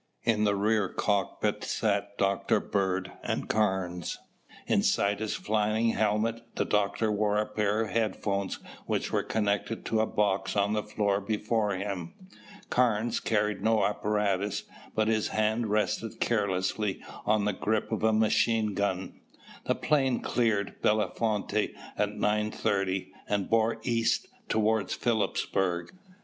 [0.23, 2.59] In the rear cockpit sat Dr.
[2.59, 4.17] Bird and Carnes.
[4.65, 9.99] Inside his flying helmet, the doctor wore a pair of headphones which were connected to
[9.99, 12.15] a box on the floor before him.
[12.71, 14.63] Carnes carried no apparatus
[14.95, 19.21] but his hand rested carelessly on the grip of a machine gun.
[19.65, 25.91] The plane cleared Bellefonte at nine thirty and bore east toward Philipsburg.